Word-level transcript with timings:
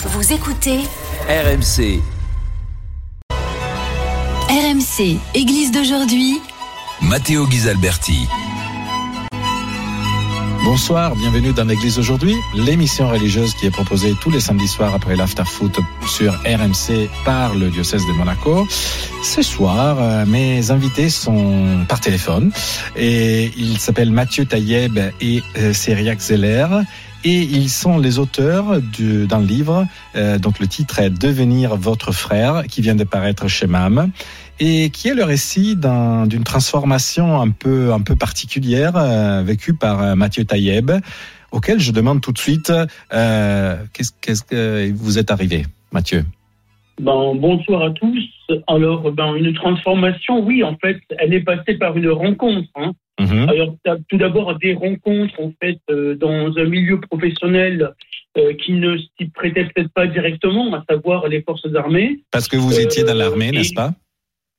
Vous 0.00 0.32
écoutez 0.32 0.78
RMC. 1.28 2.00
RMC, 4.48 5.18
Église 5.34 5.72
d'aujourd'hui. 5.72 6.40
Matteo 7.02 7.44
Ghisalberti. 7.48 8.28
Bonsoir, 10.64 11.16
bienvenue 11.16 11.52
dans 11.52 11.64
l'église 11.64 11.98
aujourd'hui, 11.98 12.36
l'émission 12.54 13.08
religieuse 13.08 13.54
qui 13.54 13.66
est 13.66 13.70
proposée 13.72 14.14
tous 14.20 14.30
les 14.30 14.38
samedis 14.38 14.68
soirs 14.68 14.94
après 14.94 15.16
l'after 15.16 15.44
foot 15.44 15.80
sur 16.06 16.32
RMC 16.44 17.08
par 17.24 17.56
le 17.56 17.68
diocèse 17.68 18.06
de 18.06 18.12
Monaco. 18.12 18.68
Ce 19.24 19.42
soir, 19.42 19.96
euh, 20.00 20.26
mes 20.26 20.70
invités 20.70 21.10
sont 21.10 21.84
par 21.88 22.00
téléphone 22.00 22.52
et 22.94 23.50
ils 23.56 23.80
s'appellent 23.80 24.12
Mathieu 24.12 24.44
Taïeb 24.44 24.98
et 25.20 25.42
euh, 25.56 25.72
Cyriac 25.72 26.20
Zeller 26.20 26.66
et 27.24 27.40
ils 27.42 27.68
sont 27.68 27.98
les 27.98 28.18
auteurs 28.18 28.80
du- 28.80 29.26
d'un 29.26 29.40
livre 29.40 29.86
euh, 30.16 30.38
dont 30.38 30.52
le 30.60 30.66
titre 30.66 30.98
est 31.00 31.10
Devenir 31.10 31.76
votre 31.76 32.12
frère 32.12 32.64
qui 32.68 32.80
vient 32.80 32.94
de 32.94 33.04
paraître 33.04 33.48
chez 33.48 33.66
MAM 33.66 34.10
et 34.60 34.90
qui 34.90 35.08
est 35.08 35.14
le 35.14 35.24
récit 35.24 35.76
d'un- 35.76 36.26
d'une 36.26 36.44
transformation 36.44 37.40
un 37.40 37.50
peu 37.50 37.92
un 37.92 38.00
peu 38.00 38.16
particulière 38.16 38.92
euh, 38.96 39.42
vécue 39.44 39.74
par 39.74 40.02
euh, 40.02 40.14
Mathieu 40.14 40.44
Taïeb 40.44 40.90
auquel 41.50 41.80
je 41.80 41.92
demande 41.92 42.20
tout 42.20 42.32
de 42.32 42.38
suite 42.38 42.72
euh, 43.12 43.76
qu'est-ce 43.92 44.12
qu'est-ce 44.20 44.42
que 44.42 44.92
vous 44.94 45.18
êtes 45.18 45.30
arrivé 45.30 45.66
Mathieu? 45.92 46.24
Ben, 47.00 47.34
bonsoir 47.36 47.82
à 47.82 47.90
tous. 47.90 48.18
Alors, 48.66 49.10
ben, 49.12 49.34
une 49.34 49.52
transformation, 49.52 50.40
oui, 50.44 50.62
en 50.64 50.76
fait, 50.78 50.98
elle 51.18 51.34
est 51.34 51.40
passée 51.42 51.74
par 51.74 51.96
une 51.96 52.08
rencontre. 52.10 52.68
Hein. 52.76 52.92
Mhm. 53.20 53.48
Alors, 53.48 53.74
tout 54.08 54.16
d'abord 54.16 54.56
des 54.58 54.74
rencontres, 54.74 55.34
en 55.40 55.52
fait, 55.62 55.78
euh, 55.90 56.14
dans 56.14 56.56
un 56.56 56.64
milieu 56.64 56.98
professionnel 57.00 57.90
euh, 58.38 58.54
qui 58.54 58.72
ne 58.72 58.96
s'y 58.96 59.26
prêtait 59.34 59.64
peut-être 59.64 59.92
pas 59.92 60.06
directement, 60.06 60.72
à 60.74 60.84
savoir 60.88 61.28
les 61.28 61.42
forces 61.42 61.66
armées. 61.74 62.20
parce 62.30 62.48
que 62.48 62.56
vous 62.56 62.78
Euh, 62.78 62.82
étiez 62.84 63.02
dans 63.04 63.14
l'armée 63.14 63.48
et- 63.48 63.52
n'est-ce 63.52 63.74
pas? 63.74 63.92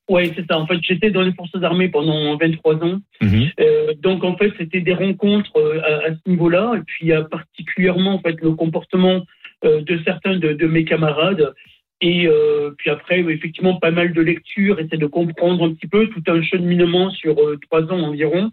Oui, 0.09 0.31
c'est 0.35 0.45
ça. 0.47 0.57
En 0.59 0.65
fait, 0.65 0.79
j'étais 0.81 1.11
dans 1.11 1.21
les 1.21 1.33
forces 1.33 1.51
armées 1.61 1.87
pendant 1.87 2.35
23 2.37 2.75
ans. 2.83 2.99
Mhm. 3.21 3.49
Euh, 3.59 3.93
donc, 4.01 4.23
en 4.23 4.35
fait, 4.37 4.51
c'était 4.57 4.81
des 4.81 4.93
rencontres 4.93 5.55
euh, 5.57 5.79
à, 5.81 6.07
à 6.09 6.13
ce 6.15 6.29
niveau-là. 6.29 6.73
Et 6.77 6.81
puis, 6.85 7.11
euh, 7.11 7.23
particulièrement, 7.23 8.15
en 8.15 8.19
fait, 8.19 8.35
le 8.41 8.51
comportement 8.51 9.23
euh, 9.65 9.81
de 9.81 9.99
certains 10.05 10.37
de, 10.37 10.53
de 10.53 10.67
mes 10.67 10.83
camarades. 10.85 11.53
Et 12.01 12.27
euh, 12.27 12.71
puis 12.77 12.89
après, 12.89 13.19
effectivement, 13.19 13.75
pas 13.75 13.91
mal 13.91 14.13
de 14.13 14.21
lectures, 14.21 14.79
essayer 14.79 14.97
de 14.97 15.05
comprendre 15.05 15.65
un 15.65 15.73
petit 15.73 15.87
peu 15.87 16.07
tout 16.07 16.23
un 16.27 16.41
cheminement 16.41 17.09
sur 17.11 17.37
euh, 17.39 17.59
trois 17.69 17.83
ans 17.83 17.99
environ. 17.99 18.51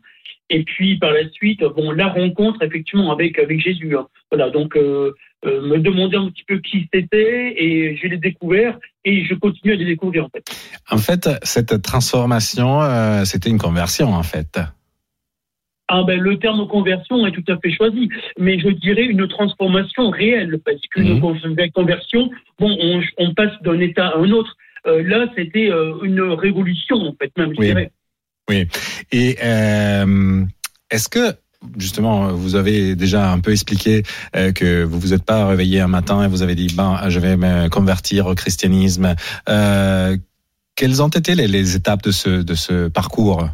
Et 0.48 0.62
puis 0.62 0.96
par 0.98 1.12
la 1.12 1.28
suite, 1.30 1.60
bon, 1.60 1.90
la 1.90 2.08
rencontre 2.08 2.62
effectivement 2.62 3.12
avec 3.12 3.38
avec 3.38 3.60
Jésus. 3.60 3.96
hein. 3.96 4.06
Voilà, 4.30 4.50
donc 4.50 4.76
euh, 4.76 5.12
me 5.44 5.78
demander 5.78 6.16
un 6.16 6.28
petit 6.28 6.44
peu 6.44 6.58
qui 6.58 6.88
c'était 6.92 7.54
et 7.56 7.96
je 7.96 8.06
l'ai 8.08 8.16
découvert 8.16 8.78
et 9.04 9.24
je 9.24 9.34
continue 9.34 9.72
à 9.72 9.76
les 9.76 9.84
découvrir 9.84 10.24
en 10.24 10.28
fait. 10.28 10.44
en 10.90 10.98
fait 10.98 11.28
cette 11.42 11.82
transformation 11.82 12.80
c'était 13.24 13.50
une 13.50 13.58
conversion 13.58 14.12
en 14.12 14.24
fait 14.24 14.58
Ah 15.88 16.02
ben 16.04 16.18
le 16.18 16.36
terme 16.38 16.66
conversion 16.66 17.24
est 17.26 17.32
tout 17.32 17.44
à 17.48 17.56
fait 17.58 17.70
choisi, 17.70 18.08
mais 18.38 18.58
je 18.58 18.68
dirais 18.70 19.04
une 19.04 19.28
transformation 19.28 20.10
réelle 20.10 20.58
parce 20.64 20.80
qu'une 20.92 21.20
con- 21.20 21.36
conversion, 21.74 22.28
bon, 22.58 22.76
on, 22.80 23.00
on 23.18 23.34
passe 23.34 23.52
d'un 23.62 23.78
état 23.78 24.08
à 24.08 24.18
un 24.18 24.30
autre. 24.32 24.56
Euh, 24.86 25.02
là, 25.02 25.26
c'était 25.36 25.70
euh, 25.70 25.94
une 26.02 26.20
révolution 26.20 26.96
en 26.96 27.14
fait 27.20 27.30
même, 27.36 27.52
je 27.54 27.60
Oui. 27.60 27.66
dirais. 27.66 27.90
Et 29.12 29.36
euh, 29.42 30.44
est-ce 30.90 31.08
que 31.08 31.34
justement 31.78 32.28
vous 32.32 32.54
avez 32.54 32.94
déjà 32.94 33.32
un 33.32 33.40
peu 33.40 33.50
expliqué 33.52 34.02
euh, 34.36 34.52
que 34.52 34.84
vous 34.84 35.00
vous 35.00 35.14
êtes 35.14 35.24
pas 35.24 35.46
réveillé 35.46 35.80
un 35.80 35.88
matin 35.88 36.22
et 36.24 36.28
vous 36.28 36.42
avez 36.42 36.54
dit 36.54 36.72
ben 36.76 37.00
je 37.08 37.18
vais 37.18 37.36
me 37.36 37.68
convertir 37.68 38.26
au 38.26 38.34
christianisme. 38.34 39.14
Euh, 39.48 40.16
quelles 40.76 41.02
ont 41.02 41.08
été 41.08 41.34
les, 41.34 41.48
les 41.48 41.74
étapes 41.74 42.02
de 42.02 42.10
ce 42.10 42.42
de 42.42 42.54
ce 42.54 42.88
parcours? 42.88 43.48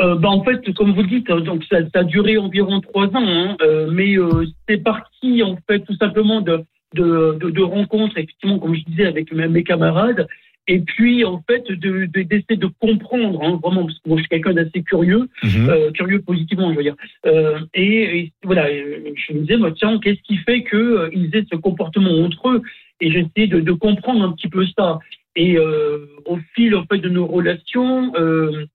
Euh, 0.00 0.14
ben, 0.16 0.28
en 0.28 0.42
fait, 0.44 0.72
comme 0.74 0.92
vous 0.92 1.02
dites, 1.02 1.28
euh, 1.30 1.40
donc 1.40 1.62
ça, 1.64 1.78
ça 1.92 2.00
a 2.00 2.04
duré 2.04 2.38
environ 2.38 2.80
trois 2.80 3.06
ans, 3.08 3.26
hein, 3.28 3.56
euh, 3.62 3.90
mais 3.92 4.16
euh, 4.18 4.44
c'est 4.68 4.82
parti 4.82 5.42
en 5.42 5.56
fait 5.68 5.80
tout 5.80 5.96
simplement 5.96 6.40
de, 6.40 6.60
de, 6.94 7.36
de, 7.40 7.50
de 7.50 7.62
rencontres, 7.62 8.16
effectivement, 8.18 8.58
comme 8.58 8.74
je 8.74 8.84
disais, 8.84 9.06
avec 9.06 9.32
mes, 9.32 9.48
mes 9.48 9.62
camarades, 9.62 10.26
et 10.68 10.80
puis 10.80 11.24
en 11.24 11.42
fait 11.46 11.64
de 11.70 12.06
de- 12.06 12.22
d'essayer 12.22 12.56
de, 12.56 12.68
comprendre, 12.80 13.42
hein, 13.42 13.58
vraiment, 13.62 13.84
parce 13.86 13.98
que 13.98 14.08
moi 14.08 14.16
je 14.18 14.22
suis 14.22 14.28
quelqu'un 14.30 14.54
d'assez 14.54 14.82
curieux, 14.82 15.28
Mhm. 15.42 15.68
euh, 15.68 15.90
curieux 15.90 16.22
positivement, 16.22 16.70
je 16.72 16.76
veux 16.78 16.82
dire. 16.82 16.96
Euh, 17.26 17.58
et, 17.74 18.18
et 18.20 18.32
voilà, 18.44 18.68
je 18.70 19.32
me 19.34 19.40
disais, 19.40 19.56
moi, 19.58 19.72
tiens, 19.72 19.98
qu'est-ce 19.98 20.22
qui 20.22 20.36
fait 20.36 20.62
qu'ils 20.64 21.30
aient 21.34 21.46
ce 21.52 21.56
comportement 21.56 22.14
entre 22.24 22.48
eux? 22.50 22.62
Et 23.02 23.10
j'essayais 23.10 23.48
de, 23.48 23.60
de 23.60 23.72
comprendre 23.72 24.22
un 24.22 24.32
petit 24.32 24.48
peu 24.48 24.64
ça. 24.78 24.98
Et 25.36 25.56
euh, 25.56 26.06
au 26.26 26.38
fil 26.54 26.74
en 26.74 26.84
fait, 26.86 26.98
de 26.98 27.08
nos 27.08 27.26
relations, 27.26 28.12
euh, 28.16 28.66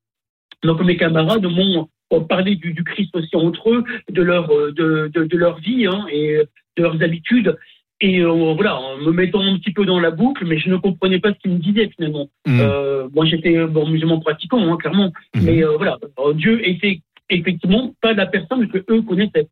donc 0.64 0.82
mes 0.84 0.98
camarades 0.98 1.46
m'ont 1.46 1.88
ont 2.12 2.24
parlé 2.24 2.56
du, 2.56 2.74
du 2.74 2.84
Christ 2.84 3.16
aussi 3.16 3.36
entre 3.36 3.72
eux, 3.72 3.84
de 4.10 4.22
leur, 4.22 4.52
euh, 4.52 4.72
de, 4.72 5.12
de, 5.14 5.24
de 5.26 5.38
leur 5.38 5.60
vie 5.60 5.88
hein, 5.88 6.06
et 6.12 6.38
de 6.78 6.84
leurs 6.84 7.02
habitudes. 7.02 7.58
Et 8.02 8.20
euh, 8.20 8.54
voilà, 8.54 8.76
en 8.78 8.98
me 8.98 9.12
mettant 9.12 9.42
un 9.42 9.58
petit 9.58 9.72
peu 9.72 9.86
dans 9.86 10.00
la 10.00 10.12
boucle, 10.12 10.46
mais 10.46 10.60
je 10.60 10.70
ne 10.70 10.76
comprenais 10.78 11.20
pas 11.20 11.34
ce 11.34 11.40
qu'ils 11.40 11.52
me 11.52 11.58
disaient 11.58 11.90
finalement. 11.96 12.30
Mhm. 12.46 12.60
Euh, 12.62 13.08
moi, 13.14 13.26
j'étais 13.26 13.66
bon, 13.66 13.88
musulman 13.88 14.20
pratiquant, 14.20 14.60
hein, 14.72 14.78
clairement. 14.78 15.12
Mhm. 15.36 15.44
Mais 15.46 15.64
euh, 15.64 15.78
voilà, 15.78 15.98
Dieu 16.36 16.68
était 16.68 17.00
effectivement 17.30 17.94
pas 18.02 18.14
la 18.14 18.28
personne 18.28 18.68
que 18.68 18.80
eux 18.90 19.02
connaissaient. 19.02 19.48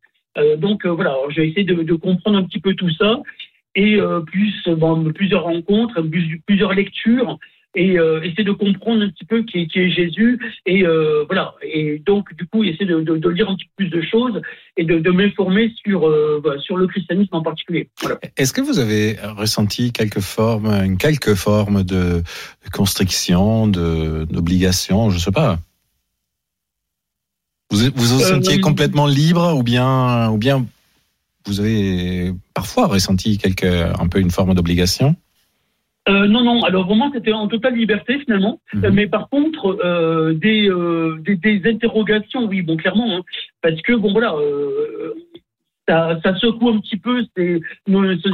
Donc 0.58 0.86
voilà, 0.86 1.16
j'ai 1.30 1.48
essayé 1.48 1.64
de, 1.64 1.84
de 1.84 1.94
comprendre 1.94 2.38
un 2.40 2.44
petit 2.44 2.60
peu 2.60 2.74
tout 2.74 2.90
ça 2.90 3.22
et 3.76 4.00
plus 4.26 4.68
bon, 4.68 5.12
plusieurs 5.14 5.44
rencontres, 5.44 6.02
plus- 6.02 6.42
plusieurs 6.48 6.74
lectures 6.74 7.38
et 7.76 7.98
euh, 7.98 8.22
essayer 8.22 8.44
de 8.44 8.52
comprendre 8.52 9.04
un 9.04 9.10
petit 9.10 9.26
peu 9.26 9.44
qui 9.44 9.62
est, 9.62 9.68
qui 9.68 9.80
est 9.80 9.90
Jésus 9.90 10.40
et 10.66 10.86
euh, 10.86 11.24
voilà 11.26 11.56
et 11.64 12.00
donc 12.06 12.34
du 12.36 12.46
coup 12.46 12.64
essayer 12.64 12.86
de, 12.86 13.02
de, 13.02 13.18
de 13.18 13.30
lire 13.30 13.50
un 13.50 13.56
petit 13.56 13.66
peu 13.76 13.84
plus 13.86 13.90
de 13.90 14.02
choses 14.02 14.42
et 14.78 14.84
de, 14.86 15.00
de 15.00 15.12
m'informer 15.12 15.74
sur 15.84 16.08
euh, 16.08 16.42
sur 16.60 16.78
le 16.78 16.88
christianisme 16.88 17.36
en 17.36 17.42
particulier. 17.42 17.90
Voilà. 18.02 18.20
Est-ce 18.38 18.54
que 18.54 18.62
vous 18.62 18.80
avez 18.80 19.18
ressenti 19.38 19.92
quelque 19.92 20.20
forme, 20.22 20.68
une 20.68 20.98
quelque 20.98 21.34
forme 21.36 21.84
de, 21.84 22.22
constriction, 22.72 23.68
de 23.68 24.26
d'obligation, 24.30 25.10
je 25.10 25.18
sais 25.18 25.32
pas? 25.32 25.60
Vous 27.72 27.80
vous 27.80 27.92
vous 27.96 28.22
Euh, 28.22 28.30
sentiez 28.36 28.60
complètement 28.62 29.08
libre 29.08 29.56
ou 29.58 29.64
bien 29.64 30.30
ou 30.30 30.38
bien 30.38 30.66
vous 31.46 31.60
avez 31.60 32.32
parfois 32.54 32.88
ressenti 32.88 33.38
quelque 33.38 33.66
un 34.00 34.08
peu 34.08 34.20
une 34.20 34.32
forme 34.32 34.54
d'obligation? 34.54 35.16
Euh, 36.10 36.28
non, 36.28 36.44
non. 36.44 36.64
Alors 36.64 36.86
vraiment, 36.86 37.12
c'était 37.14 37.34
en 37.34 37.48
totale 37.48 37.76
liberté 37.76 38.20
finalement. 38.20 38.60
Mhm. 38.74 38.86
Euh, 38.86 38.92
Mais 38.92 39.08
par 39.08 39.30
contre, 39.30 39.78
euh, 39.84 40.34
des, 40.34 40.70
euh, 40.70 41.18
des, 41.22 41.36
des 41.36 41.70
interrogations, 41.70 42.46
oui, 42.46 42.62
bon, 42.62 42.76
clairement, 42.78 43.18
hein, 43.18 43.22
parce 43.62 43.82
que 43.82 43.94
bon, 43.94 44.12
voilà, 44.12 44.36
ça, 45.88 46.20
ça 46.24 46.36
secoue 46.36 46.70
un 46.70 46.80
petit 46.80 46.98
peu 46.98 47.24
ces, 47.36 47.62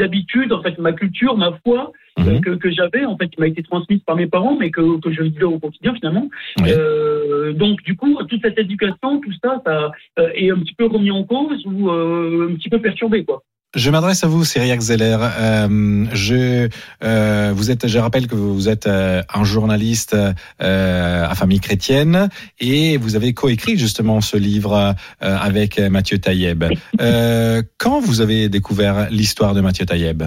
habitudes, 0.01 0.53
en 0.53 0.61
fait, 0.61 0.77
ma 0.77 0.93
culture, 0.93 1.37
ma 1.37 1.57
foi 1.65 1.91
Mhm. 2.17 2.41
que, 2.41 2.49
que 2.55 2.69
j'avais, 2.69 3.05
en 3.05 3.17
fait, 3.17 3.29
qui 3.29 3.39
m'a 3.39 3.47
été 3.47 3.63
transmise 3.63 4.01
par 4.01 4.17
mes 4.17 4.27
parents, 4.27 4.57
mais 4.59 4.71
que, 4.71 4.99
que 4.99 5.11
je 5.11 5.23
vivais 5.23 5.43
au 5.43 5.57
quotidien 5.57 5.93
finalement. 5.95 6.29
Oui. 6.61 6.69
Euh, 6.69 7.53
donc, 7.53 7.81
du 7.83 7.95
coup, 7.95 8.21
toute 8.27 8.41
cette 8.41 8.59
éducation, 8.59 9.21
tout 9.21 9.31
ça, 9.41 9.61
ça 9.65 9.91
est 10.35 10.51
un 10.51 10.59
petit 10.59 10.75
peu 10.75 10.87
remis 10.87 11.11
en 11.11 11.23
cause 11.23 11.65
ou 11.65 11.89
euh, 11.89 12.49
un 12.51 12.55
petit 12.55 12.69
peu 12.69 12.79
perturbé, 12.79 13.23
quoi. 13.23 13.41
Je 13.75 13.91
m'adresse 13.91 14.23
à 14.23 14.27
vous, 14.27 14.43
Cyriac 14.43 14.79
Zeller. 14.79 15.17
Euh, 15.21 16.05
je, 16.11 16.69
euh, 17.03 17.51
vous 17.53 17.69
êtes, 17.69 17.87
je 17.87 17.99
rappelle 17.99 18.25
que 18.25 18.33
vous 18.33 18.67
êtes 18.67 18.87
euh, 18.87 19.21
un 19.31 19.43
journaliste 19.43 20.15
euh, 20.15 21.23
à 21.23 21.35
famille 21.35 21.59
chrétienne 21.59 22.29
et 22.59 22.97
vous 22.97 23.15
avez 23.15 23.35
coécrit 23.35 23.77
justement 23.77 24.21
ce 24.21 24.37
livre 24.37 24.73
euh, 24.73 24.93
avec 25.21 25.79
Mathieu 25.79 26.17
Taïeb. 26.17 26.63
Euh, 26.99 27.61
quand 27.77 27.99
vous 27.99 28.21
avez 28.21 28.49
découvert 28.49 29.11
l'histoire 29.11 29.53
de 29.53 29.61
Mathieu 29.61 29.85
Taïeb? 29.85 30.23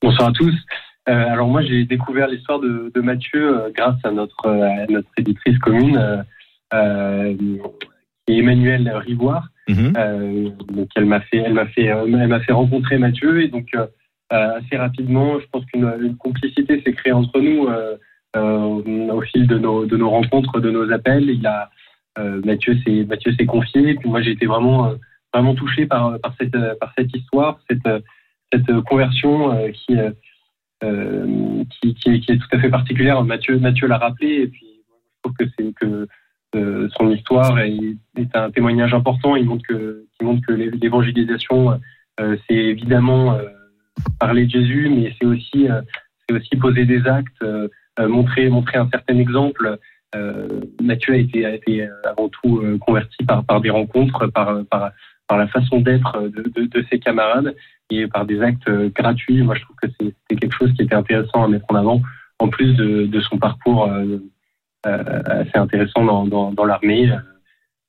Bonsoir 0.00 0.30
à 0.30 0.32
tous. 0.32 0.54
Euh, 1.10 1.12
alors 1.12 1.48
moi 1.48 1.62
j'ai 1.62 1.84
découvert 1.84 2.26
l'histoire 2.26 2.58
de, 2.58 2.90
de 2.94 3.00
Mathieu 3.02 3.54
euh, 3.54 3.70
grâce 3.76 4.02
à 4.02 4.12
notre, 4.12 4.46
euh, 4.46 4.84
à 4.84 4.86
notre 4.90 5.10
éditrice 5.18 5.58
commune, 5.58 6.24
qui 6.72 7.60
est 8.28 8.38
Emmanuelle 8.38 8.90
Rivoire. 9.06 9.50
Mhm. 9.68 9.92
Euh, 9.96 10.48
donc 10.72 10.88
elle 10.94 11.06
m'a 11.06 11.20
fait, 11.20 11.38
elle 11.38 11.54
m'a 11.54 11.66
fait, 11.66 11.90
euh, 11.90 12.06
elle 12.06 12.28
m'a 12.28 12.40
fait 12.40 12.52
rencontrer 12.52 12.98
Mathieu 12.98 13.42
et 13.42 13.48
donc 13.48 13.68
euh, 13.74 13.86
assez 14.30 14.76
rapidement, 14.76 15.40
je 15.40 15.46
pense 15.50 15.64
qu'une 15.66 15.92
une 16.00 16.16
complicité 16.16 16.82
s'est 16.82 16.92
créée 16.92 17.12
entre 17.12 17.40
nous 17.40 17.68
au 18.36 19.20
fil 19.22 19.46
de 19.46 19.58
nos, 19.58 20.10
rencontres, 20.10 20.60
de 20.60 20.70
nos 20.70 20.92
appels. 20.92 21.30
Il 21.30 21.46
a 21.46 21.70
Mathieu 22.44 22.76
s'est 22.84 23.04
Mathieu 23.08 23.32
s'est 23.34 23.46
confié 23.46 23.90
et 23.90 23.94
puis 23.94 24.08
moi 24.08 24.22
j'ai 24.22 24.32
été 24.32 24.46
vraiment 24.46 24.92
vraiment 25.32 25.54
touché 25.54 25.86
par 25.86 26.18
par 26.20 26.34
cette 26.38 26.56
par 26.78 26.92
cette 26.96 27.14
histoire, 27.14 27.60
cette 27.68 27.88
cette 28.52 28.80
conversion 28.82 29.56
qui, 29.72 29.96
qui, 31.80 32.20
qui, 32.20 32.32
est 32.32 32.38
tout 32.38 32.56
à 32.56 32.58
fait 32.58 32.70
particulière. 32.70 33.22
Mathieu 33.24 33.58
Mathieu 33.58 33.86
l'a 33.86 33.98
rappelé 33.98 34.42
et 34.42 34.48
puis 34.48 34.66
je 34.66 35.22
trouve 35.22 35.36
que 35.36 35.44
c'est 35.56 35.72
que 35.74 36.08
son 36.96 37.10
histoire 37.10 37.58
est, 37.58 37.96
un 38.34 38.50
témoignage 38.50 38.94
important. 38.94 39.36
Il 39.36 39.46
montre 39.46 39.64
que, 39.66 40.52
l'évangélisation 40.52 41.80
c'est 42.18 42.54
évidemment 42.54 43.38
parler 44.18 44.46
de 44.46 44.50
Jésus, 44.50 44.88
mais 44.88 45.14
c'est 45.18 45.26
aussi, 45.26 45.68
poser 46.60 46.84
des 46.84 47.06
actes, 47.06 47.44
montrer, 47.98 48.46
un 48.48 48.88
certain 48.90 49.18
exemple. 49.18 49.78
Mathieu 50.80 51.14
a 51.14 51.18
été, 51.18 51.88
avant 52.04 52.28
tout 52.28 52.62
converti 52.80 53.24
par, 53.24 53.60
des 53.60 53.70
rencontres, 53.70 54.26
par, 54.28 54.92
la 55.30 55.46
façon 55.48 55.80
d'être 55.80 56.28
de, 56.28 56.84
ses 56.90 56.98
camarades 56.98 57.54
et 57.90 58.06
par 58.06 58.24
des 58.24 58.40
actes 58.40 58.70
gratuits. 58.94 59.42
Moi, 59.42 59.54
je 59.56 59.62
trouve 59.62 59.76
que 59.82 59.88
c'est 60.00 60.36
quelque 60.36 60.56
chose 60.56 60.72
qui 60.74 60.82
était 60.82 60.94
intéressant 60.94 61.44
à 61.44 61.48
mettre 61.48 61.66
en 61.68 61.74
avant, 61.74 62.02
en 62.38 62.48
plus 62.48 62.74
de 62.76 63.20
son 63.20 63.38
parcours 63.38 63.90
assez 64.86 65.56
intéressant 65.56 66.04
dans, 66.04 66.26
dans, 66.26 66.52
dans 66.52 66.64
l'armée 66.64 67.10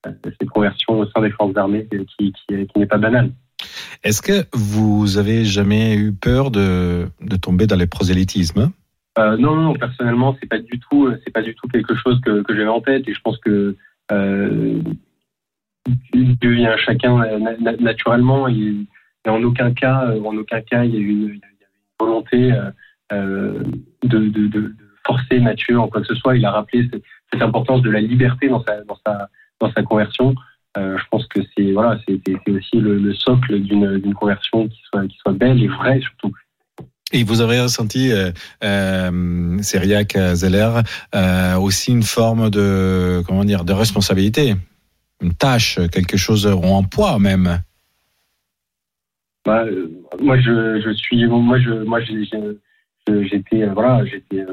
cette 0.04 0.50
conversion 0.50 1.00
au 1.00 1.06
sein 1.08 1.22
des 1.22 1.32
forces 1.32 1.56
armées 1.58 1.88
qui, 2.18 2.34
qui, 2.48 2.68
n'est 2.76 2.86
pas 2.86 2.98
banale. 2.98 3.32
Est-ce 4.04 4.22
que 4.22 4.46
vous 4.54 5.18
avez 5.18 5.46
jamais 5.46 5.96
eu 5.96 6.14
peur 6.14 6.52
de, 6.52 7.08
de 7.22 7.36
tomber 7.36 7.68
dans 7.68 7.76
les 7.76 7.88
prosélytismes 7.88 8.72
euh, 9.18 9.36
non, 9.36 9.56
non, 9.56 9.74
personnellement, 9.74 10.38
c'est 10.40 10.48
pas 10.48 10.60
du 10.60 10.80
tout, 10.80 11.12
c'est 11.24 11.34
pas 11.34 11.42
du 11.42 11.56
tout 11.56 11.68
quelque 11.68 11.96
chose 11.96 12.22
que, 12.22 12.44
que 12.44 12.56
j'avais 12.56 12.70
en 12.70 12.82
tête, 12.82 13.08
et 13.08 13.16
je 13.16 13.22
pense 13.22 13.40
que 13.40 13.76
euh, 14.12 14.80
Dieu 16.14 16.52
vient 16.52 16.78
chacun 16.78 17.24
naturellement, 17.80 18.48
et, 18.48 18.76
en 19.28 19.44
aucun 19.44 19.74
cas, 19.74 20.14
en 20.24 20.38
aucun 20.38 20.62
cas, 20.62 20.84
il 20.84 20.94
y 20.94 20.98
a 20.98 21.00
eu 21.00 21.10
une, 21.10 21.40
volonté 22.00 22.54
euh, 23.12 23.64
de, 24.04 24.20
de, 24.20 24.48
de, 24.48 24.76
forcer 25.08 25.40
Mathieu 25.40 25.80
en 25.80 25.88
quoi 25.88 26.02
que 26.02 26.08
ce 26.08 26.16
soit. 26.16 26.38
Il 26.38 26.46
a 26.46 26.52
rappelé 26.52 26.88
cette, 26.92 27.04
cette 27.34 27.42
importance 27.42 27.82
de 27.82 27.90
la 27.90 28.02
liberté 28.02 28.48
dans 28.50 28.64
sa, 28.64 28.82
dans 28.84 29.00
sa, 29.06 29.30
dans 29.60 29.72
sa 29.72 29.82
conversion. 29.82 30.36
Euh, 30.78 30.98
je 30.98 31.04
pense 31.10 31.26
que 31.28 31.40
c'est 31.56 31.72
voilà, 31.72 31.98
c'est 32.08 32.20
aussi 32.52 32.78
le, 32.78 33.14
socle 33.14 33.60
d'une 33.62 34.14
conversion 34.14 34.68
qui 34.68 34.80
soit, 34.92 35.08
qui 35.08 35.18
soit 35.18 35.34
belle 35.34 35.64
et 35.64 35.68
vraie 35.68 36.00
surtout. 36.02 36.32
Et 37.14 37.24
vous 37.24 37.40
avez 37.40 37.62
ressenti, 37.62 38.12
euh, 38.12 38.32
euh, 38.64 39.58
Cyriac 39.62 40.18
Zeller, 40.34 40.82
euh, 41.16 41.56
aussi 41.56 41.94
une 41.94 42.04
forme 42.04 42.50
de 42.50 43.24
comment 43.26 43.46
dire 43.46 43.64
de 43.64 43.72
responsabilité, 43.72 44.56
une 45.22 45.34
tâche, 45.34 45.80
quelque 45.92 46.18
chose 46.18 46.46
en 46.46 46.84
poids 46.84 47.18
même? 47.18 47.62
Bah, 49.48 49.64
euh, 49.64 49.90
moi, 50.22 50.38
je, 50.38 50.82
je, 50.82 50.92
suis, 50.92 51.26
moi, 51.26 51.58
je, 51.58 51.72
moi, 51.86 52.02
j'étais, 52.02 53.66
voilà, 53.68 54.04
j'étais 54.06 54.44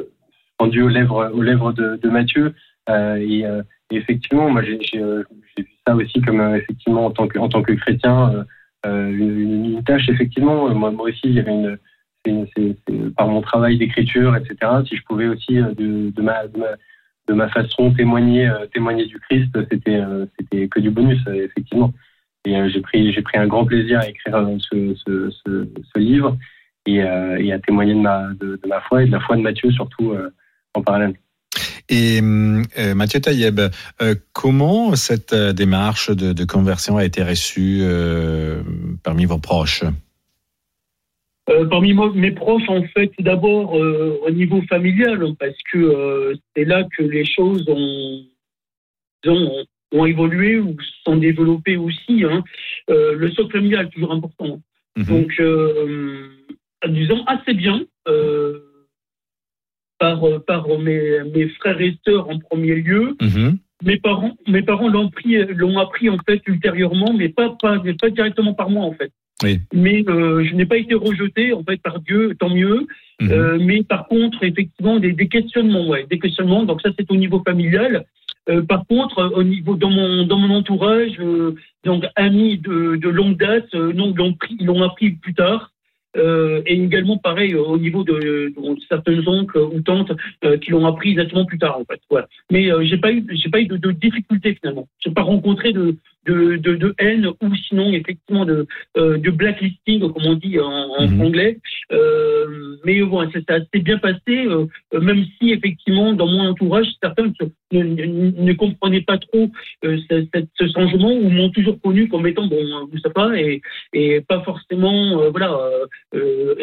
rendu 0.58 0.82
aux 0.82 0.88
lèvres, 0.88 1.30
aux 1.34 1.42
lèvres 1.42 1.72
de, 1.72 1.96
de 1.96 2.08
Mathieu, 2.08 2.54
et 2.88 3.44
effectivement, 3.90 4.50
moi, 4.50 4.62
j'ai 4.62 4.78
vu 4.98 5.74
ça 5.86 5.94
aussi 5.94 6.20
comme 6.20 6.40
euh, 6.40 6.56
effectivement 6.56 7.06
en 7.06 7.10
tant 7.10 7.28
que 7.28 7.38
en 7.38 7.48
tant 7.48 7.62
que 7.62 7.72
chrétien 7.72 8.30
euh, 8.34 8.44
euh, 8.86 9.10
une, 9.10 9.82
tâche. 9.84 10.08
Effectivement, 10.08 10.72
moi, 10.74 10.90
moi 10.90 11.08
aussi, 11.08 11.20
il 11.24 11.34
y 11.34 11.40
avait 11.40 11.52
une, 11.52 11.78
par 13.16 13.28
mon 13.28 13.42
travail 13.42 13.76
d'écriture, 13.76 14.34
etc. 14.36 14.56
Si 14.88 14.96
je 14.96 15.02
pouvais 15.02 15.26
aussi 15.26 15.56
de, 15.56 16.10
de, 16.10 16.22
ma, 16.22 16.46
de, 16.46 17.34
ma, 17.34 17.48
façon 17.50 17.92
témoigner 17.92 18.50
témoigner 18.72 19.04
du 19.04 19.18
Christ, 19.20 19.50
c'était 19.70 20.00
que 20.70 20.80
du 20.80 20.90
bonus, 20.90 21.20
effectivement. 21.28 21.92
Et 22.46 22.70
j'ai 22.70 22.80
pris 22.80 23.12
pris 23.22 23.38
un 23.38 23.46
grand 23.46 23.66
plaisir 23.66 24.00
à 24.00 24.08
écrire 24.08 24.48
ce, 24.58 24.94
ce, 25.04 25.98
livre 25.98 26.38
et, 26.86 27.02
à 27.02 27.58
témoigner 27.58 27.94
de 27.94 28.00
ma 28.00 28.28
de, 28.40 28.58
ma 28.66 28.80
foi 28.82 29.02
et 29.02 29.06
de 29.06 29.12
la 29.12 29.20
foi 29.20 29.36
de 29.36 29.42
Matthieu 29.42 29.70
surtout 29.70 30.14
en 30.75 30.82
parallèle. 30.82 31.15
Et 31.88 32.21
euh, 32.21 32.94
Mathieu 32.94 33.21
Taïeb, 33.21 33.61
euh, 33.61 34.15
comment 34.32 34.97
cette 34.97 35.32
euh, 35.32 35.53
démarche 35.53 36.11
de, 36.11 36.32
de, 36.32 36.44
conversion 36.44 36.97
a 36.97 37.05
été 37.05 37.23
reçue 37.23 37.81
euh, 37.82 38.62
parmi 39.03 39.26
vos 39.26 39.38
proches? 39.38 39.85
Euh, 41.50 41.67
parmi 41.67 41.94
mes 42.15 42.31
proches, 42.31 42.69
en 42.69 42.82
fait, 42.94 43.12
d'abord 43.19 43.73
au 43.75 44.31
niveau 44.31 44.62
familial, 44.62 45.21
parce 45.38 45.56
que 45.71 46.35
c'est 46.56 46.65
là 46.65 46.85
que 46.97 47.03
les 47.03 47.26
choses 47.26 47.67
ont, 47.69 48.23
ont, 49.26 49.65
ont, 49.93 50.06
évolué 50.06 50.59
ou 50.59 50.75
sont 51.05 51.17
développées 51.19 51.76
aussi. 51.76 52.25
Hein. 52.25 52.43
le 52.88 53.31
socle 53.32 53.53
familial 53.59 53.87
est 53.87 53.91
toujours 53.91 54.12
important. 54.12 54.59
Mm 54.97 55.03
-hmm. 55.03 55.09
Donc, 55.12 55.31
disons 56.88 57.23
assez 57.26 57.53
bien 57.53 57.85
par, 60.04 60.20
par 60.46 60.78
mes, 60.78 61.22
mes, 61.34 61.48
frères 61.60 61.80
et 61.80 61.96
sœurs 62.06 62.28
en 62.28 62.38
premier 62.38 62.74
lieu. 62.74 63.16
Mmh. 63.20 63.50
Mes 63.84 63.98
parents, 63.98 64.36
mes 64.46 64.62
parents 64.62 64.88
l'ont 64.88 65.08
appris, 65.08 65.36
l'ont 65.46 65.78
appris 65.78 66.08
en 66.08 66.18
fait 66.26 66.40
ultérieurement, 66.46 67.12
mais 67.12 67.28
pas, 67.28 67.56
pas, 67.60 67.78
pas 68.00 68.10
directement 68.10 68.54
par 68.54 68.70
moi 68.70 68.84
en 68.84 68.92
fait. 68.92 69.12
Oui. 69.42 69.60
Mais 69.72 70.04
euh, 70.08 70.44
je 70.44 70.54
n'ai 70.54 70.66
pas 70.66 70.76
été 70.76 70.94
rejeté 70.94 71.52
en 71.52 71.62
fait 71.62 71.80
par 71.82 72.00
Dieu, 72.00 72.36
tant 72.38 72.50
mieux. 72.50 72.86
Mmh. 73.20 73.30
Euh, 73.30 73.58
mais 73.60 73.82
par 73.82 74.06
contre, 74.08 74.42
effectivement, 74.42 74.98
des, 74.98 75.12
des, 75.12 75.28
questionnements, 75.28 75.86
ouais, 75.88 76.06
des 76.10 76.18
questionnements. 76.18 76.64
Donc 76.64 76.80
ça, 76.82 76.90
c'est 76.98 77.10
au 77.10 77.16
niveau 77.16 77.42
familial. 77.44 78.04
Euh, 78.50 78.62
par 78.62 78.86
contre, 78.86 79.32
au 79.34 79.42
niveau 79.42 79.74
dans 79.74 79.90
mon 79.90 80.26
dans 80.26 80.38
mon 80.38 80.54
entourage, 80.54 81.18
euh, 81.18 81.54
donc 81.84 82.04
amis 82.14 82.58
de, 82.58 82.96
de 82.96 83.08
longue 83.08 83.38
date, 83.38 83.74
euh, 83.74 83.92
non, 83.92 84.14
ils 84.58 84.66
l'ont 84.66 84.82
appris 84.82 85.12
plus 85.12 85.34
tard. 85.34 85.70
Euh, 86.16 86.62
et 86.66 86.75
également 86.75 87.19
pareil 87.19 87.55
au 87.55 87.76
niveau 87.76 88.05
de, 88.05 88.52
de 88.56 88.81
certains 88.88 89.26
oncles 89.26 89.58
ou 89.58 89.81
tantes 89.81 90.12
euh, 90.44 90.56
qui 90.58 90.70
l'ont 90.70 90.87
appris 90.87 91.11
exactement 91.11 91.44
plus 91.44 91.58
tard 91.58 91.78
en 91.78 91.84
fait. 91.84 92.00
Voilà. 92.08 92.28
Mais 92.50 92.70
euh, 92.70 92.84
j'ai 92.84 92.99
pas 92.99 93.12
eu 93.12 93.26
j'ai 93.31 93.50
pas 93.50 93.61
eu 93.61 93.66
de, 93.66 93.76
de 93.76 93.90
difficultés 93.90 94.55
finalement. 94.61 94.88
J'ai 95.00 95.11
pas 95.11 95.22
rencontré 95.22 95.72
de, 95.72 95.96
de, 96.26 96.56
de, 96.56 96.75
de, 96.75 96.94
haine 96.99 97.26
ou 97.26 97.55
sinon 97.69 97.93
effectivement 97.93 98.44
de, 98.44 98.67
euh, 98.97 99.19
de 99.19 99.31
blacklisting 99.31 100.00
comme 100.00 100.26
on 100.26 100.35
dit 100.35 100.59
en, 100.61 100.67
en 100.67 101.06
mmh. 101.06 101.21
anglais. 101.21 101.59
Euh, 101.93 102.76
mais 102.85 103.00
bon, 103.03 103.23
ça 103.31 103.41
s'est 103.41 103.53
assez 103.53 103.79
bien 103.81 103.99
passé, 103.99 104.47
euh, 104.47 104.67
même 105.00 105.25
si 105.38 105.53
effectivement 105.53 106.12
dans 106.12 106.26
mon 106.26 106.49
entourage 106.49 106.87
certains 107.03 107.32
ne, 107.73 107.82
ne, 107.82 108.31
ne 108.43 108.53
comprenaient 108.53 109.03
pas 109.03 109.19
trop 109.19 109.50
ce, 109.82 110.26
ce, 110.59 110.69
changement 110.73 111.12
ou 111.12 111.29
m'ont 111.31 111.50
toujours 111.50 111.81
connu 111.81 112.09
comme 112.09 112.26
étant 112.26 112.47
bon, 112.47 112.87
vous 112.91 112.99
savez 112.99 113.15
pas 113.15 113.38
et, 113.38 113.62
et 113.93 114.21
pas 114.21 114.43
forcément 114.43 115.31
voilà 115.31 115.59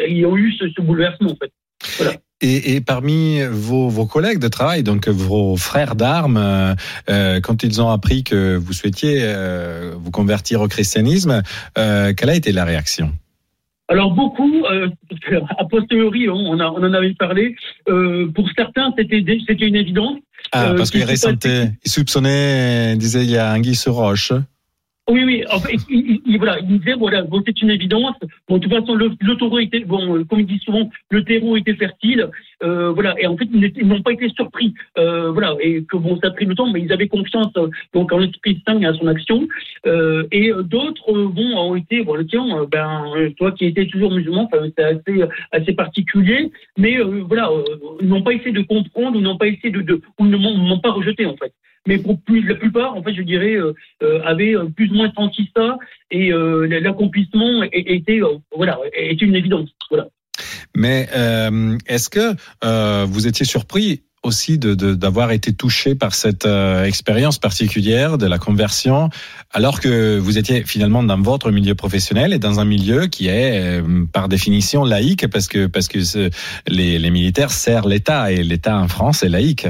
ayant 0.06 0.36
eu 0.36 0.52
ce, 0.52 0.68
ce 0.70 0.80
bouleversement 0.80 1.32
en 1.32 1.36
fait. 1.36 1.52
Voilà. 1.98 2.12
Et, 2.42 2.74
et, 2.74 2.80
parmi 2.80 3.40
vos, 3.42 3.88
vos, 3.88 4.04
collègues 4.04 4.40
de 4.40 4.48
travail, 4.48 4.82
donc 4.82 5.08
vos 5.08 5.56
frères 5.56 5.94
d'armes, 5.94 6.76
euh, 7.08 7.40
quand 7.40 7.62
ils 7.62 7.80
ont 7.80 7.88
appris 7.88 8.24
que 8.24 8.56
vous 8.56 8.72
souhaitiez 8.72 9.20
euh, 9.22 9.92
vous 9.96 10.10
convertir 10.10 10.60
au 10.60 10.68
christianisme, 10.68 11.42
euh, 11.78 12.12
quelle 12.14 12.30
a 12.30 12.34
été 12.34 12.52
la 12.52 12.64
réaction? 12.64 13.12
Alors 13.88 14.12
beaucoup, 14.12 14.64
euh, 14.64 14.88
a 15.58 15.64
posteriori, 15.66 16.28
on, 16.28 16.58
a, 16.60 16.66
on 16.66 16.82
en 16.82 16.92
avait 16.94 17.14
parlé. 17.14 17.54
Euh, 17.88 18.28
pour 18.34 18.48
certains, 18.56 18.92
c'était 18.96 19.22
c'était 19.46 19.66
une 19.66 19.76
évidence. 19.76 20.18
Ah, 20.50 20.72
parce 20.76 20.90
qu'ils 20.90 21.04
ressentaient, 21.04 21.70
ils 21.84 21.90
soupçonnaient, 21.90 22.96
disaient 22.96 23.24
il 23.24 23.30
y 23.30 23.36
a 23.36 23.50
un 23.50 23.60
Guy 23.60 23.74
sur 23.74 23.94
roche. 23.94 24.32
Oui, 25.10 25.24
oui. 25.24 25.44
En 25.50 25.58
fait, 25.58 25.74
il, 25.90 26.20
il, 26.24 26.38
voilà, 26.38 26.60
il 26.60 26.78
disait 26.78 26.94
voilà, 26.94 27.22
bon, 27.22 27.42
c'est 27.44 27.60
une 27.60 27.70
évidence. 27.70 28.14
Bon, 28.48 28.58
de 28.58 28.62
toute 28.62 28.72
façon, 28.72 28.94
le, 28.94 29.10
le 29.20 29.62
était 29.62 29.80
bon, 29.80 30.16
euh, 30.16 30.24
comme 30.24 30.40
il 30.40 30.46
dit 30.46 30.60
souvent, 30.64 30.88
le 31.10 31.24
terreau 31.24 31.56
était 31.56 31.74
fertile. 31.74 32.30
Euh, 32.62 32.92
voilà, 32.92 33.16
et 33.18 33.26
en 33.26 33.36
fait, 33.36 33.48
ils 33.52 33.86
n'ont 33.86 34.02
pas 34.02 34.12
été 34.12 34.28
surpris. 34.28 34.72
Euh, 34.98 35.32
voilà, 35.32 35.56
et 35.60 35.82
que 35.84 35.96
bon, 35.96 36.16
ça 36.20 36.28
a 36.28 36.30
pris 36.30 36.44
le 36.44 36.54
temps, 36.54 36.70
mais 36.70 36.80
ils 36.80 36.92
avaient 36.92 37.08
confiance 37.08 37.50
euh, 37.56 37.68
donc 37.92 38.12
en 38.12 38.18
l'Esprit 38.18 38.62
Saint 38.64 38.78
et 38.80 38.86
à 38.86 38.94
son 38.94 39.08
action. 39.08 39.48
Euh, 39.86 40.24
et 40.30 40.52
d'autres, 40.62 41.12
bon, 41.12 41.56
ont 41.56 41.74
été 41.74 42.04
bon, 42.04 42.24
tiens, 42.24 42.64
ben, 42.70 43.32
toi 43.36 43.50
qui 43.50 43.64
étais 43.66 43.86
toujours 43.86 44.12
musulman, 44.12 44.48
c'est 44.78 44.84
assez 44.84 45.24
assez 45.50 45.72
particulier. 45.72 46.52
Mais 46.78 46.98
voilà, 47.00 47.50
ils 48.00 48.08
n'ont 48.08 48.22
pas 48.22 48.34
essayé 48.34 48.52
de 48.52 48.62
comprendre, 48.62 49.18
ou 49.18 49.20
n'ont 49.20 49.36
pas 49.36 49.48
essayé 49.48 49.70
de 49.70 50.00
ou 50.20 50.26
ne 50.26 50.36
m'ont 50.36 50.78
pas 50.78 50.92
rejeté 50.92 51.26
en 51.26 51.36
fait 51.36 51.52
mais 51.86 51.98
pour 51.98 52.20
plus, 52.20 52.46
la 52.46 52.54
plupart, 52.54 52.94
en 52.96 53.02
fait, 53.02 53.14
je 53.14 53.22
dirais, 53.22 53.54
euh, 53.54 53.72
euh, 54.02 54.20
avaient 54.24 54.54
plus 54.76 54.90
ou 54.90 54.94
moins 54.94 55.12
senti 55.14 55.50
ça 55.56 55.78
et 56.10 56.32
euh, 56.32 56.66
l'accomplissement 56.80 57.62
était, 57.72 58.20
voilà, 58.56 58.78
était 58.94 59.24
une 59.24 59.36
évidence. 59.36 59.70
Voilà. 59.90 60.08
Mais 60.74 61.08
est-ce 61.86 62.08
que 62.08 62.34
vous 63.04 63.26
étiez 63.26 63.44
surpris 63.44 64.02
aussi 64.22 64.58
de 64.58 64.74
d'avoir 64.94 65.32
été 65.32 65.52
touché 65.52 65.94
par 65.94 66.14
cette 66.14 66.46
euh, 66.46 66.84
expérience 66.84 67.38
particulière 67.38 68.18
de 68.18 68.26
la 68.26 68.38
conversion, 68.38 69.10
alors 69.50 69.80
que 69.80 70.18
vous 70.18 70.38
étiez 70.38 70.64
finalement 70.64 71.02
dans 71.02 71.20
votre 71.20 71.50
milieu 71.50 71.74
professionnel 71.74 72.32
et 72.32 72.38
dans 72.38 72.60
un 72.60 72.64
milieu 72.64 73.06
qui 73.06 73.28
est 73.28 73.60
euh, 73.60 74.04
par 74.12 74.28
définition 74.28 74.84
laïque, 74.84 75.28
parce 75.28 75.48
que 75.48 75.66
parce 75.66 75.88
que 75.88 75.98
les, 76.68 76.98
les 76.98 77.10
militaires 77.10 77.50
servent 77.50 77.88
l'État 77.88 78.30
et 78.30 78.42
l'État 78.42 78.78
en 78.78 78.88
France 78.88 79.22
est 79.22 79.28
laïque? 79.28 79.66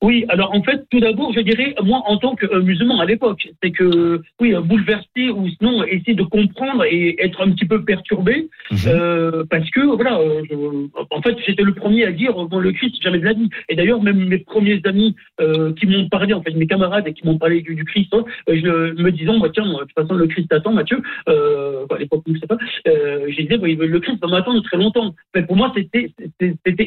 Oui, 0.00 0.24
alors 0.28 0.54
en 0.54 0.62
fait, 0.62 0.84
tout 0.90 1.00
d'abord, 1.00 1.32
je 1.32 1.40
dirais, 1.40 1.74
moi, 1.82 2.02
en 2.06 2.18
tant 2.18 2.36
que 2.36 2.60
musulman 2.60 3.00
à 3.00 3.04
l'époque, 3.04 3.48
c'est 3.60 3.72
que, 3.72 4.22
oui, 4.40 4.54
bouleversé 4.62 5.30
ou 5.30 5.48
sinon 5.48 5.82
essayer 5.82 6.14
de 6.14 6.22
comprendre 6.22 6.84
et 6.84 7.16
être 7.20 7.40
un 7.40 7.50
petit 7.50 7.66
peu 7.66 7.84
perturbé, 7.84 8.48
Mhm. 8.70 8.78
euh, 8.86 9.44
parce 9.50 9.68
que, 9.70 9.80
voilà, 9.80 10.20
je- 10.48 10.86
en 11.10 11.20
fait, 11.22 11.36
j'étais 11.44 11.64
le 11.64 11.74
premier 11.74 12.04
à 12.04 12.12
dire, 12.12 12.32
bon, 12.32 12.58
le 12.60 12.70
Christ, 12.72 12.94
jamais 13.02 13.18
de 13.18 13.24
la 13.24 13.32
vie. 13.32 13.50
Et 13.68 13.74
d'ailleurs, 13.74 14.00
même 14.00 14.24
mes 14.28 14.38
premiers 14.38 14.80
amis 14.84 15.16
euh, 15.40 15.72
qui 15.74 15.86
m'ont 15.86 16.08
parlé, 16.08 16.32
en 16.32 16.42
fait, 16.42 16.52
mes 16.54 16.66
camarades 16.68 17.08
et 17.08 17.12
qui 17.12 17.26
m'ont 17.26 17.38
parlé 17.38 17.60
du, 17.60 17.74
du 17.74 17.84
Christ, 17.84 18.12
hein, 18.14 18.24
euh, 18.50 18.92
je 18.96 19.02
me 19.02 19.10
disant, 19.10 19.38
bah, 19.40 19.48
tiens, 19.52 19.66
de 19.66 19.78
toute 19.80 19.92
façon, 19.94 20.14
le 20.14 20.26
Christ 20.28 20.52
attend, 20.52 20.72
Mathieu, 20.72 21.00
euh, 21.28 21.86
à 21.90 21.98
l'époque, 21.98 22.22
je 22.26 22.34
ne 22.34 22.38
sais 22.38 22.46
pas, 22.46 22.58
euh, 22.86 23.26
j'ai 23.30 23.44
dit, 23.44 23.56
bah, 23.56 23.66
le 23.66 24.00
Christ 24.00 24.18
va 24.22 24.28
m'attendre 24.28 24.62
très 24.62 24.76
longtemps. 24.76 25.12
Mais 25.34 25.42
pour 25.42 25.56
moi, 25.56 25.72
c'était 25.76 26.12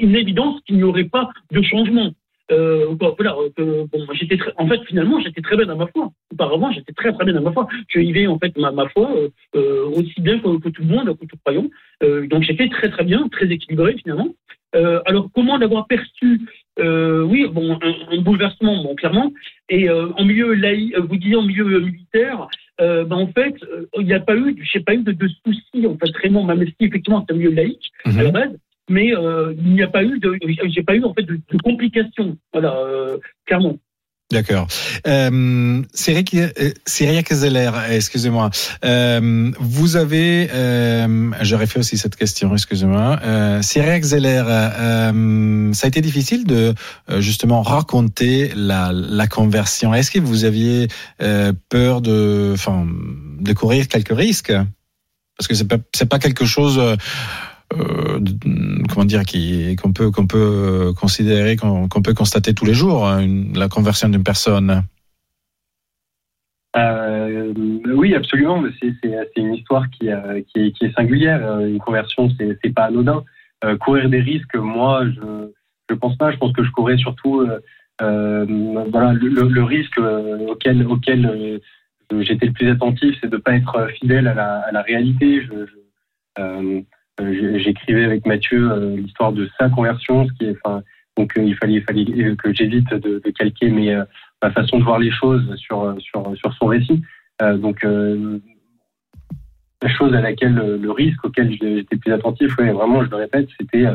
une 0.02 0.16
évidence 0.16 0.62
qu'il 0.66 0.78
n'y 0.78 0.84
aurait 0.84 1.06
pas 1.06 1.30
de 1.52 1.62
changement. 1.62 2.12
Euh, 2.52 2.96
quoi, 2.98 3.16
voilà, 3.18 3.34
euh, 3.38 3.50
que, 3.56 3.64
bon, 3.92 4.06
moi, 4.06 4.14
j'étais 4.14 4.38
très- 4.38 4.54
en 4.58 4.68
fait, 4.68 4.80
finalement, 4.88 5.20
j'étais 5.22 5.42
très 5.42 5.56
bien 5.56 5.66
dans 5.66 5.78
ma 5.78 5.88
foi. 5.88 6.12
Auparavant, 6.34 6.72
j'étais 6.72 6.94
très 6.94 7.14
très 7.14 7.24
bien 7.26 7.34
dans 7.34 7.42
ma 7.42 7.52
foi. 7.54 7.68
Je 7.88 8.00
vivais 8.00 8.28
en 8.28 8.38
fait 8.40 8.58
ma, 8.58 8.72
ma 8.72 8.88
foi 8.90 9.10
euh, 9.56 9.86
aussi 9.96 10.20
bien 10.22 10.40
que, 10.40 10.60
que 10.60 10.70
tout 10.70 10.82
le 10.82 10.90
monde, 10.90 11.18
que 11.18 11.26
tout 11.26 11.38
croyant. 11.44 11.68
Euh, 12.04 12.28
donc 12.28 12.44
j'étais 12.44 12.68
très 12.70 12.90
très 12.90 13.04
bien, 13.04 13.28
très 13.30 13.48
équilibré 13.48 13.96
finalement. 14.02 14.30
Alors 15.06 15.28
comment 15.36 15.58
l'avoir 15.58 15.86
perçu? 15.88 16.42
Oui, 16.80 17.46
bon, 17.52 17.78
un, 17.82 17.94
un 18.18 18.22
bouleversement, 18.22 18.82
bon, 18.84 18.96
clairement. 18.96 19.32
Et 19.70 19.90
en 19.90 20.24
milieu 20.24 20.54
laï, 20.54 20.94
vous 20.98 21.18
disiez 21.18 21.36
en 21.36 21.44
milieu 21.44 21.80
militaire, 21.80 22.48
euh, 22.80 23.04
ben, 23.04 23.18
en 23.18 23.28
fait, 23.28 23.56
euh, 23.64 23.86
il 24.00 24.06
n'y 24.06 24.14
a 24.14 24.20
pas 24.22 24.36
eu, 24.36 24.56
j'ai 24.72 24.80
pas 24.80 24.94
eu 24.96 25.04
de, 25.04 25.12
de 25.12 25.28
soucis 25.46 25.86
en 25.86 25.98
fait 25.98 26.12
vraiment, 26.14 26.44
même 26.46 26.66
si 26.66 26.74
effectivement 26.80 27.24
c'est 27.28 27.34
un 27.34 27.38
milieu 27.38 27.52
laïque 27.52 27.92
à 28.06 28.12
la 28.12 28.24
Mhm. 28.24 28.32
base, 28.32 28.58
mais 28.92 29.16
euh, 29.16 29.54
il 29.58 29.74
n'y 29.74 29.82
a 29.82 29.88
pas 29.88 30.04
eu 30.04 30.20
de, 30.20 30.38
j'ai 30.66 30.84
pas 30.84 30.96
eu 30.96 31.04
en 31.04 31.14
fait 31.14 31.24
de, 31.24 31.40
complications, 31.64 32.38
voilà, 32.54 32.76
euh, 32.76 33.18
clairement. 33.46 33.78
D'accord. 34.32 34.68
Euh, 35.08 35.82
Cyriac 35.94 36.34
euh, 36.34 37.36
Zeller, 37.36 37.72
excusez-moi. 37.90 38.50
Vous 38.82 39.96
avez, 39.98 40.50
euh, 40.54 41.32
j'aurais 41.42 41.68
fait 41.68 41.80
aussi 41.80 41.98
cette 41.98 42.16
question, 42.16 42.54
excusez-moi. 42.54 43.20
Euh, 43.24 43.62
Cyriac 43.62 44.04
Zeller, 44.04 44.44
euh, 44.48 45.74
ça 45.74 45.88
a 45.88 45.90
été 45.90 46.00
difficile 46.00 46.46
de 46.46 46.74
justement 47.18 47.62
raconter 47.62 48.54
la, 48.56 49.28
conversion. 49.30 49.94
Est-ce 49.94 50.12
que 50.12 50.20
vous 50.20 50.46
aviez 50.46 50.88
peur 51.70 52.02
de, 52.02 52.52
enfin, 52.54 52.88
de 53.40 53.54
courir 53.54 53.88
quelques 53.90 54.16
risques? 54.16 54.54
Parce 55.38 55.48
que 55.48 55.56
c'est 55.56 55.68
pas, 55.68 55.78
c'est 55.94 56.08
pas 56.08 56.20
quelque 56.20 56.46
chose. 56.46 56.80
Euh, 57.78 58.20
comment 58.90 59.06
dire 59.06 59.24
qu'on 59.82 59.94
peut 59.94 60.12
euh, 60.36 60.94
considérer 60.94 61.56
qu'on 61.56 61.88
peut 61.88 62.14
constater 62.14 62.54
tous 62.54 62.66
les 62.66 62.74
jours 62.74 63.08
hein, 63.08 63.26
la 63.56 63.70
conversion 63.70 64.10
d'une 64.10 64.24
personne 64.24 64.84
Euh, 66.76 67.54
oui, 67.94 68.16
absolument. 68.16 68.64
C'est 68.80 68.94
une 69.36 69.56
histoire 69.56 69.90
qui, 69.90 70.08
est, 70.08 70.96
singulière. 70.96 71.60
Une 71.60 71.80
conversion, 71.80 72.30
c'est 72.38 72.74
pas 72.74 72.86
anodin. 72.86 73.24
Courir 73.82 74.10
des 74.10 74.22
risques, 74.22 74.56
moi, 74.56 75.06
je 75.06 75.52
je 75.90 75.96
pense 75.96 76.16
pas. 76.18 76.32
Je 76.32 76.38
pense 76.38 76.54
que 76.54 76.64
je 76.64 76.72
courais 76.72 76.98
surtout 76.98 77.46
le, 78.00 79.64
risque 79.64 80.00
auquel 80.48 80.78
j'étais 82.20 82.48
le 82.48 82.54
plus 82.54 82.70
attentif, 82.70 83.16
c'est 83.22 83.30
de 83.30 83.38
pas 83.38 83.54
être 83.56 83.88
fidèle 84.00 84.28
à 84.28 84.72
la, 84.72 84.82
réalité. 84.82 85.42
Je, 85.42 85.66
je- 85.66 85.82
euh, 86.40 86.82
J'écrivais 87.30 88.06
avec 88.06 88.26
Mathieu 88.26 88.72
euh, 88.72 88.96
l'histoire 88.96 89.32
de 89.32 89.50
sa 89.60 89.70
conversion, 89.70 90.28
donc 91.18 91.38
euh, 91.38 91.44
il 91.44 91.56
fallait, 91.56 91.82
que 92.36 92.54
j'évite 92.54 92.94
de, 92.94 93.20
calquer 93.32 93.70
euh, 93.94 94.04
ma 94.42 94.52
façon 94.52 94.80
de 94.80 94.84
voir 94.84 95.00
les 95.00 95.12
choses 95.12 95.56
sur, 95.58 95.96
son 96.60 96.66
récit. 96.66 97.02
Donc, 97.40 97.84
la 99.84 99.90
chose 99.90 100.14
à 100.14 100.22
laquelle 100.22 100.54
le, 100.54 100.92
risque 100.92 101.26
auquel 101.26 101.52
j'étais 101.52 101.98
plus 101.98 102.14
attentif, 102.14 102.56
vraiment, 102.56 103.04
je 103.04 103.10
le 103.10 103.16
répète, 103.18 103.50
c'était 103.60 103.88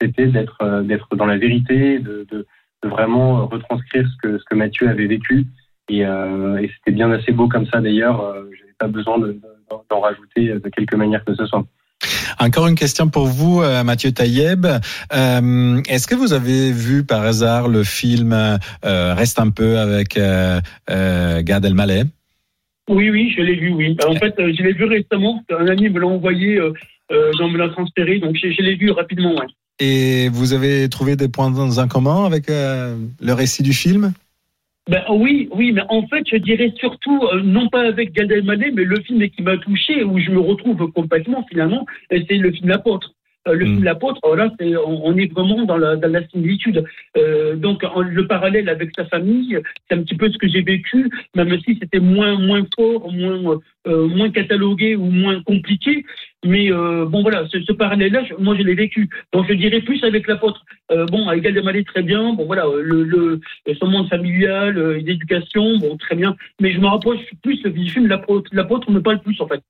d'être 0.00 1.16
dans 1.16 1.26
la 1.26 1.36
vérité, 1.36 1.98
de, 1.98 2.46
vraiment 2.84 3.46
retranscrire 3.46 4.08
ce 4.22 4.44
que 4.44 4.54
Mathieu 4.54 4.88
avait 4.88 5.06
vécu. 5.06 5.46
Et, 5.88 6.04
c'était 6.04 6.92
bien 6.92 7.10
assez 7.10 7.32
beau 7.32 7.48
comme 7.48 7.66
ça 7.66 7.80
d'ailleurs. 7.80 8.34
J'avais 8.56 8.74
pas 8.78 8.88
besoin 8.88 9.18
de- 9.18 9.32
de- 9.32 9.40
d'en 9.90 10.00
rajouter 10.00 10.54
de 10.54 10.68
quelque 10.68 10.96
manière 10.96 11.24
que 11.24 11.34
ce 11.34 11.46
soit. 11.46 11.64
Encore 12.38 12.66
une 12.66 12.74
question 12.74 13.08
pour 13.08 13.26
vous, 13.26 13.62
euh, 13.62 13.84
Mathieu 13.84 14.12
Taïeb. 14.12 14.66
Euh, 14.66 15.82
Est-ce 15.88 16.06
que 16.06 16.14
vous 16.14 16.32
avez 16.32 16.72
vu 16.72 17.04
par 17.04 17.22
hasard 17.22 17.68
le 17.68 17.84
film 17.84 18.32
euh, 18.32 19.14
Reste 19.14 19.38
un 19.38 19.50
peu 19.50 19.78
avec 19.78 20.16
euh, 20.16 20.60
Gad 21.42 21.64
Elmaleh? 21.64 22.04
Oui, 22.88 23.10
oui, 23.10 23.32
je 23.36 23.42
l'ai 23.42 23.54
vu, 23.54 23.72
oui. 23.72 23.96
En 24.06 24.14
fait, 24.16 24.34
je 24.38 24.62
l'ai 24.62 24.72
vu 24.72 24.84
récemment. 24.84 25.42
Un 25.50 25.68
ami 25.68 25.88
me 25.88 26.00
l'a 26.00 26.06
envoyé, 26.06 26.58
donc 26.58 27.52
me 27.52 27.58
l'a 27.58 27.68
transféré, 27.68 28.18
donc 28.18 28.36
je, 28.36 28.50
je 28.50 28.62
l'ai 28.62 28.74
vu 28.74 28.90
rapidement, 28.90 29.34
ouais. 29.34 29.46
Et 29.78 30.28
vous 30.28 30.52
avez 30.52 30.88
trouvé 30.88 31.16
des 31.16 31.28
points 31.28 31.52
en 31.56 31.88
commun 31.88 32.24
avec 32.26 32.48
le 32.48 33.32
récit 33.32 33.62
du 33.62 33.72
film? 33.72 34.12
Ben 34.88 35.04
oui, 35.10 35.48
oui, 35.52 35.70
mais 35.70 35.82
en 35.90 36.06
fait, 36.08 36.24
je 36.28 36.36
dirais 36.36 36.72
surtout, 36.76 37.20
euh, 37.32 37.40
non 37.42 37.68
pas 37.68 37.82
avec 37.82 38.12
Gad 38.12 38.32
Elmaleh, 38.32 38.72
mais 38.72 38.82
le 38.82 39.00
film 39.02 39.28
qui 39.30 39.42
m'a 39.42 39.56
touché, 39.56 40.02
où 40.02 40.18
je 40.18 40.30
me 40.30 40.40
retrouve 40.40 40.90
complètement 40.90 41.46
finalement, 41.48 41.86
c'est 42.10 42.26
le 42.30 42.50
film 42.50 42.68
L'Apôtre. 42.68 43.14
Euh, 43.48 43.54
le 43.54 43.64
Mm. 43.64 43.68
film 43.68 43.84
L'Apôtre, 43.84 44.20
oh 44.22 44.34
là, 44.36 44.52
on, 44.86 45.00
on 45.04 45.16
est 45.16 45.32
vraiment 45.32 45.64
dans 45.64 45.76
la, 45.76 45.96
dans 45.96 46.10
la 46.12 46.26
similitude. 46.28 46.84
Euh, 47.16 47.56
donc, 47.56 47.82
en- 47.82 48.00
le 48.02 48.26
parallèle 48.26 48.68
avec 48.68 48.90
sa 48.96 49.04
famille, 49.06 49.58
c'est 49.88 49.96
un 49.96 50.02
petit 50.02 50.14
peu 50.14 50.30
ce 50.30 50.38
que 50.38 50.48
j'ai 50.48 50.62
vécu, 50.62 51.10
même 51.34 51.58
si 51.60 51.76
c'était 51.80 51.98
moins, 51.98 52.38
moins 52.38 52.64
fort, 52.76 53.10
moins, 53.12 53.58
euh, 53.88 54.06
moins 54.06 54.30
catalogué 54.30 54.94
ou 54.94 55.06
moins 55.06 55.42
compliqué. 55.42 56.04
Mais 56.44 56.70
bon, 56.70 57.22
voilà, 57.22 57.46
ce, 57.52 57.60
ce 57.62 57.72
parallèle-là, 57.72 58.24
moi, 58.40 58.56
je 58.56 58.62
l'ai 58.62 58.74
vécu. 58.74 59.08
Donc, 59.32 59.46
je 59.48 59.54
dirais 59.54 59.80
plus 59.80 60.02
avec 60.02 60.26
l'apôtre. 60.26 60.64
Bon, 61.12 61.28
avec 61.28 61.44
Elmaleh, 61.44 61.84
très 61.84 62.02
bien. 62.02 62.32
Bon, 62.34 62.46
voilà, 62.46 62.64
le, 62.82 63.04
le, 63.04 63.40
son 63.78 63.86
monde 63.86 64.08
familial, 64.08 64.76
l'éducation, 65.06 65.78
bon, 65.78 65.96
très 65.96 66.16
bien. 66.16 66.34
Mais 66.60 66.72
je 66.72 66.80
me 66.80 66.86
rapproche 66.86 67.20
plus 67.42 67.62
du 67.62 67.88
film 67.90 68.08
L'apôtre. 68.08 68.50
L'apôtre 68.52 68.90
me 68.90 69.00
parle 69.00 69.20
plus, 69.20 69.40
en 69.40 69.46
fait. 69.46 69.62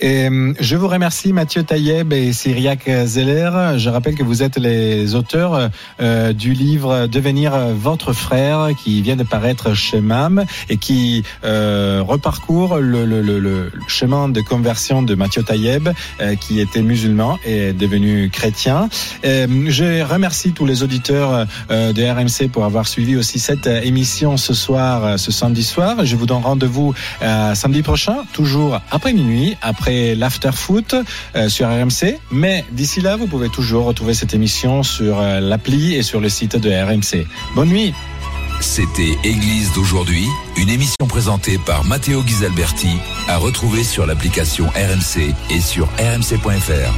Et 0.00 0.28
je 0.60 0.76
vous 0.76 0.88
remercie 0.88 1.32
Mathieu 1.32 1.62
Taïeb 1.62 2.12
et 2.12 2.32
Cyriac 2.32 2.88
Zeller. 3.06 3.78
Je 3.78 3.90
rappelle 3.90 4.14
que 4.14 4.22
vous 4.22 4.42
êtes 4.42 4.56
les 4.56 5.14
auteurs 5.14 5.70
euh, 6.00 6.32
du 6.32 6.52
livre 6.52 7.06
Devenir 7.06 7.56
votre 7.74 8.12
frère 8.12 8.68
qui 8.82 9.02
vient 9.02 9.16
de 9.16 9.22
paraître 9.22 9.74
chez 9.74 10.00
MAM 10.00 10.44
et 10.68 10.76
qui 10.76 11.22
euh, 11.44 12.02
reparcourt 12.06 12.78
le, 12.78 13.04
le, 13.04 13.22
le, 13.22 13.38
le, 13.38 13.72
chemin 13.88 14.28
de 14.28 14.40
conversion 14.40 15.02
de 15.02 15.14
Mathieu 15.14 15.42
Taïeb 15.42 15.88
euh, 16.20 16.34
qui 16.36 16.60
était 16.60 16.82
musulman 16.82 17.38
et 17.44 17.68
est 17.68 17.72
devenu 17.72 18.30
chrétien. 18.30 18.88
Euh, 19.24 19.46
je 19.68 20.02
remercie 20.02 20.52
tous 20.52 20.66
les 20.66 20.82
auditeurs 20.82 21.46
euh, 21.70 21.92
de 21.92 22.02
RMC 22.02 22.50
pour 22.50 22.64
avoir 22.64 22.86
suivi 22.86 23.16
aussi 23.16 23.38
cette 23.38 23.66
émission 23.66 24.36
ce 24.36 24.54
soir, 24.54 25.04
euh, 25.04 25.16
ce 25.16 25.32
samedi 25.32 25.62
soir. 25.62 26.04
Je 26.04 26.16
vous 26.16 26.26
donne 26.26 26.42
rendez-vous 26.42 26.94
euh, 27.22 27.54
samedi 27.54 27.82
prochain, 27.82 28.24
toujours 28.32 28.80
après 28.90 29.12
minuit, 29.12 29.56
l'after 29.86 30.52
foot 30.52 30.94
euh, 31.36 31.48
sur 31.48 31.68
RMC. 31.68 32.18
Mais 32.30 32.64
d'ici 32.72 33.00
là, 33.00 33.16
vous 33.16 33.26
pouvez 33.26 33.48
toujours 33.48 33.84
retrouver 33.84 34.14
cette 34.14 34.34
émission 34.34 34.82
sur 34.82 35.20
euh, 35.20 35.40
l'appli 35.40 35.94
et 35.94 36.02
sur 36.02 36.20
le 36.20 36.28
site 36.28 36.56
de 36.56 36.70
RMC. 36.70 37.26
Bonne 37.54 37.68
nuit. 37.68 37.94
C'était 38.60 39.18
Église 39.24 39.72
d'aujourd'hui, 39.74 40.26
une 40.56 40.70
émission 40.70 41.06
présentée 41.08 41.58
par 41.58 41.84
Matteo 41.84 42.22
Ghisalberti, 42.22 42.96
à 43.28 43.36
retrouver 43.36 43.84
sur 43.84 44.06
l'application 44.06 44.66
RMC 44.68 45.34
et 45.50 45.60
sur 45.60 45.86
rmc.fr. 45.98 46.92